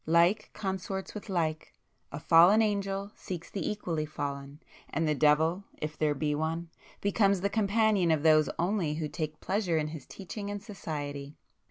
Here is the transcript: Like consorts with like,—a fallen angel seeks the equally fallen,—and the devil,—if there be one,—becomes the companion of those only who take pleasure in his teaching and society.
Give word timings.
Like 0.07 0.49
consorts 0.53 1.13
with 1.13 1.29
like,—a 1.29 2.19
fallen 2.19 2.59
angel 2.63 3.11
seeks 3.13 3.51
the 3.51 3.69
equally 3.69 4.07
fallen,—and 4.07 5.07
the 5.07 5.13
devil,—if 5.13 5.95
there 5.95 6.15
be 6.15 6.33
one,—becomes 6.33 7.41
the 7.41 7.51
companion 7.51 8.09
of 8.09 8.23
those 8.23 8.49
only 8.57 8.95
who 8.95 9.07
take 9.07 9.39
pleasure 9.41 9.77
in 9.77 9.89
his 9.89 10.07
teaching 10.07 10.49
and 10.49 10.59
society. 10.59 11.35